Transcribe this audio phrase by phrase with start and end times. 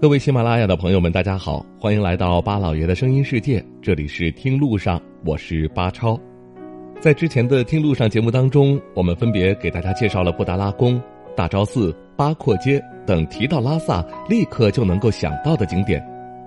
[0.00, 6.18] 各位喜马拉雅的朋友们，大家好，欢迎来到巴老爷的声音世界，这里是听路上，我是巴超。
[7.02, 10.98] 在之前的听路上节目当中，我们分别给大家介绍了布达拉宫、
[11.36, 16.02] 大昭寺、八廓街等提到拉萨立刻就能够想到的景点。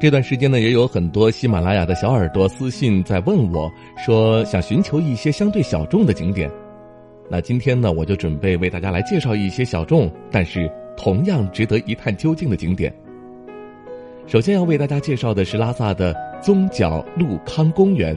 [0.00, 6.50] 这段时间呢，也有很多喜马拉雅的小耳朵私信在问我，说想寻求一些相对小众的景点。
[7.30, 12.92] 那今天呢，我就准备为大家来介绍一些小众，但是同样值得一探究竟的景点。
[14.26, 18.16] 首先要为大家介绍的是拉萨的宗角鹿康公园。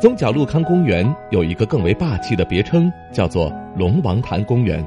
[0.00, 4.84] 宗角鹿康公园有一个更为霸气的别称，叫做龙王潭公园。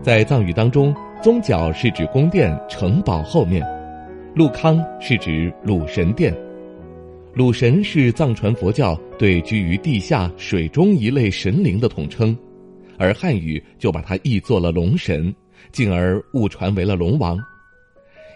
[0.00, 3.62] 在藏语当中，宗角是指宫殿、城堡后面，
[4.34, 6.34] 鹿康是指鲁神殿。
[7.34, 12.34] 鲁神是藏传佛教对居于地下、水中一类神灵的统称，
[12.96, 15.34] 而汉语就把它译作了龙神，
[15.70, 17.38] 进而误传为了龙王。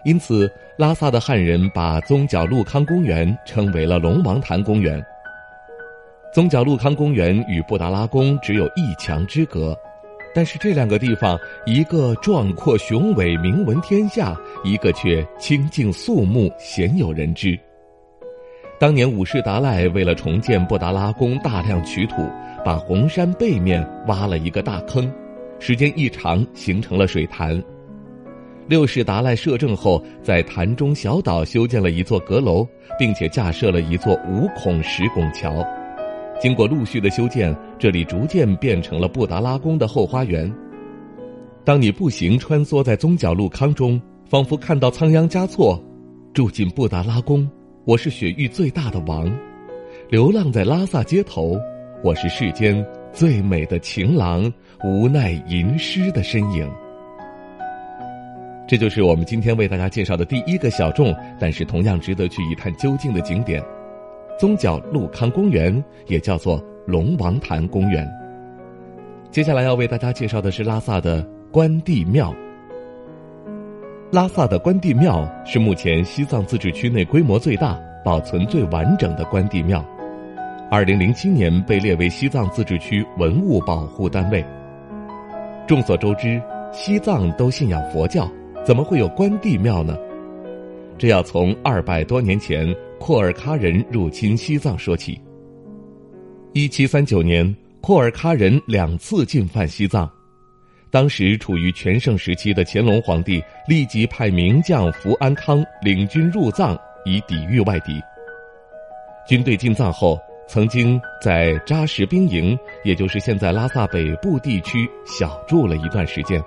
[0.03, 5.03] 因此，拉萨的汉人把宗角鹿康公园称为了龙王潭公园。
[6.33, 9.77] 宗角鹿康公园与布达拉宫只有一墙之隔，
[10.33, 17.59] 但是这两个地方，一个壮阔雄伟、名闻天下，一个却清静肃穆、鲜有人知。
[18.79, 22.27] 当年五世达赖为了重建布达拉宫，大量取土，
[22.65, 25.13] 把红山背面挖了一个大坑，
[25.59, 27.61] 时间一长，形成了水潭。
[28.71, 32.65] 六世达赖摄政后，在潭中小岛修建了一座阁楼，
[32.97, 35.61] 并且架设了一座五孔石拱桥。
[36.39, 40.49] 经过陆续的修建，这里逐渐变成了布达拉宫的后花园。
[41.65, 45.77] 当你步行穿梭在宗角路康中，仿佛看到仓央嘉措
[46.33, 47.45] 住进布达拉宫，
[47.83, 49.29] 我是雪域最大的王；
[50.09, 51.59] 流浪在拉萨街头，
[52.05, 54.49] 我是世间最美的情郎，
[54.81, 56.65] 无奈吟诗的身影。
[58.71, 63.61] 这就是我们今天为大家介绍的第一个小众，但是同样值得去一探究竟的景点——
[64.39, 68.09] 宗角鹿康公园，也叫做龙王潭公园。
[69.29, 71.21] 接下来要为大家介绍的是拉萨的
[71.51, 72.33] 关帝庙。
[74.09, 79.85] 拉萨的关帝庙是目前西藏自治区内规模最大、保存最完整的关帝庙，
[80.71, 84.41] 二零零七年被列为西藏自治区文物保护单位。
[85.67, 88.31] 众所周知，西藏都信仰佛教。
[88.63, 89.97] 怎么会有关帝庙呢？
[90.97, 95.19] 这要从二百多年前廓尔喀人入侵西藏说起。
[96.53, 100.07] 一七三九年，廓尔喀人两次进犯西藏，
[100.91, 107.99] 当时处于全盛时期的乾隆皇帝立即派名将福安康领军入藏，以抵御外敌。
[109.27, 116.39] 军队进藏后，曾经在扎什兵营，也就是现在拉萨北部地区小住了一段时间。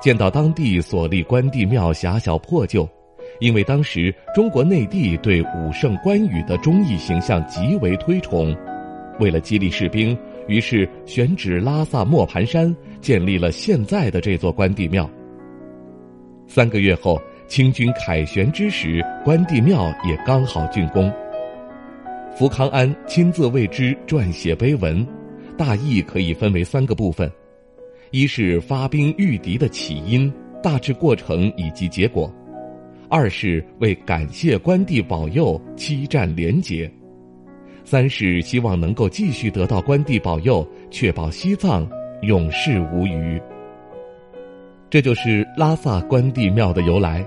[0.00, 2.88] 见到当地所立关帝庙狭小破旧，
[3.38, 8.56] 因为当时中国内地对武圣关羽的忠义形象极为推崇，
[9.18, 10.16] 为了激励士兵，
[10.48, 15.08] 于是选址拉萨磨盘山，建立了现在的这座关帝庙。
[16.46, 21.12] 三个月后，清军凯旋之时，关帝庙也刚好竣工。
[22.34, 25.06] 福康安亲自为之撰写碑文，
[25.58, 27.30] 大意可以分为三个部分。
[28.12, 32.28] 一是发兵御敌的起因、大致过程以及结果；
[33.08, 36.90] 二是为感谢关帝保佑，七战连捷；
[37.84, 41.88] 三是希望能够继续得到关帝保佑，确保西藏
[42.22, 43.40] 永世无虞。
[44.90, 47.24] 这就是拉萨关帝庙的由来。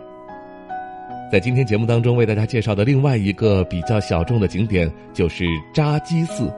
[1.31, 6.53] 在今天节目当中为大家介绍的另外一个比较小众的景点，就是扎基寺。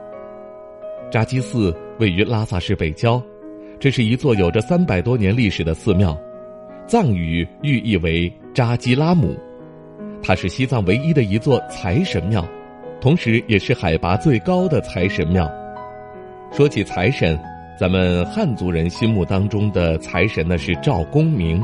[1.12, 3.22] 扎基寺位于拉萨市北郊。
[3.78, 6.18] 这是一座有着三百多年历史的寺庙，
[6.86, 9.36] 藏语寓意为扎基拉姆，
[10.22, 12.46] 它是西藏唯一的一座财神庙，
[13.02, 15.50] 同时也是海拔最高的财神庙。
[16.52, 17.38] 说起财神，
[17.78, 21.62] 咱们汉族人心目当中的财神呢是赵公明，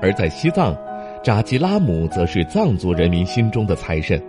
[0.00, 0.74] 而在西藏，
[1.22, 4.20] 扎基拉姆则是藏族人民心中的财神，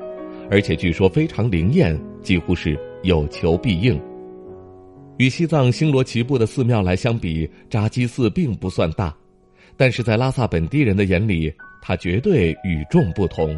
[0.50, 3.98] 而且据说非常灵验，几乎是有求必应。
[5.22, 9.16] 与西藏星罗棋布的寺庙来相比，扎基寺并不算大，
[9.78, 13.56] 但是在拉萨本地人的眼里，它绝对与众不同。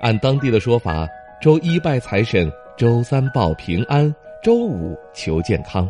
[0.00, 1.06] 按当地的说法，
[1.40, 5.88] 周一拜财神，周三报平安，周五求健康。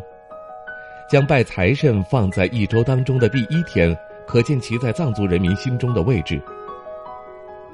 [1.09, 3.97] 将拜财神放在一周当中的第一天，
[4.27, 6.39] 可见其在藏族人民心中的位置。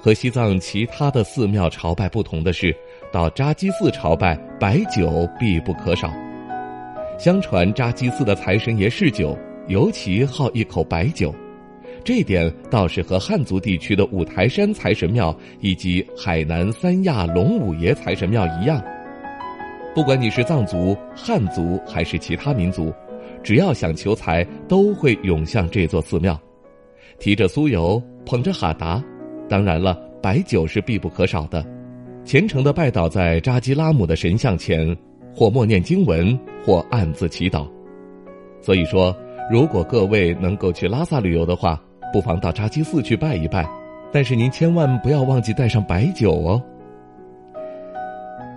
[0.02, 2.74] 和西藏其他的寺庙朝拜不同的是，
[3.12, 6.10] 到扎基寺朝拜，白酒必不可少。
[7.18, 9.38] 相传扎基寺的财神爷嗜酒，
[9.68, 11.33] 尤其好一口白酒，
[12.04, 18.83] 这点倒是和汉族地区的五台山财神庙以及海南三亚龙五爷财神庙一样。
[19.95, 22.92] 不管你是藏族、汉族还是其他民族，
[23.44, 26.38] 只要想求财，都会涌向这座寺庙，
[27.19, 29.01] 提着酥油，捧着哈达。
[29.48, 31.63] 当然了，白酒是必不可少的。
[32.25, 34.98] 虔诚的拜倒在扎基拉姆的神像前，
[35.36, 37.68] 或默念经文，或暗自祈祷。
[38.62, 39.16] 所以说，
[39.52, 41.82] 如果各位能够去拉萨旅游的话，
[42.14, 43.68] 不妨到扎基寺去拜一拜。
[44.12, 46.62] 但是您千万不要忘记带上白酒哦。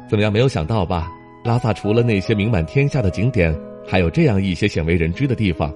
[0.09, 0.33] 怎么样？
[0.33, 1.11] 没有想到吧？
[1.45, 3.57] 拉萨除了那些名满天下的景点，
[3.87, 5.73] 还有这样一些鲜为人知的地方。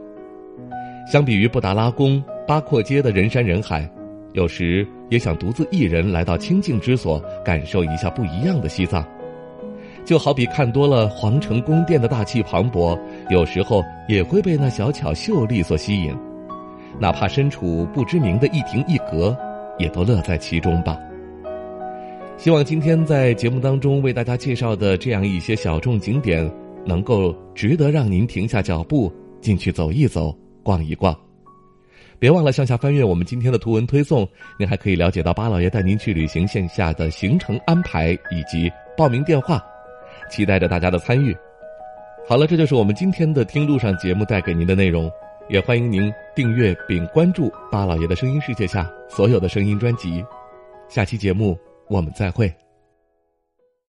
[1.10, 3.88] 相比于布达拉宫、八廓街的人山人海。
[4.32, 9.04] 有时也想独自一人来到清静之所，感受一下不一样的西藏。
[10.10, 12.98] 就好比看多了皇城宫殿的大气磅礴，
[13.28, 16.12] 有时候也会被那小巧秀丽所吸引。
[16.98, 19.38] 哪怕身处不知名的一亭一阁，
[19.78, 20.98] 也都乐在其中吧。
[22.36, 26.50] 希望今天在节目当中为大家介绍的这样一些小众景点，
[26.84, 31.16] 能够值得让您停下脚步进去走一走、逛一逛。
[32.18, 34.28] 别忘了向下翻阅我们今天的图文推送，
[34.58, 39.62] 您还可以了解到巴老爷带您去旅行线下的行程安排以及报名电话，
[40.30, 41.36] 期待着大家的参与。
[42.26, 45.10] 好了，这就是我们今天的听路上节目带给您的内容，
[45.48, 50.24] 也欢迎您订阅并关注巴老爷的声音世界下所有的声音专辑。
[50.88, 52.69] 下期节目我们再会。